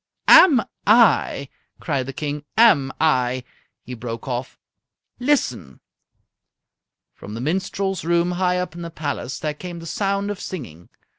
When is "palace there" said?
8.89-9.53